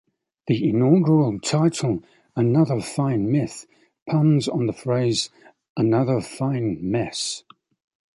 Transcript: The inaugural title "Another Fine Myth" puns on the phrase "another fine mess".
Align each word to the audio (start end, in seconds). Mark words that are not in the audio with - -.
The 0.47 0.67
inaugural 0.67 1.39
title 1.41 2.01
"Another 2.35 2.79
Fine 2.79 3.31
Myth" 3.31 3.67
puns 4.09 4.47
on 4.47 4.65
the 4.65 4.73
phrase 4.73 5.29
"another 5.77 6.21
fine 6.21 6.79
mess". 6.81 7.43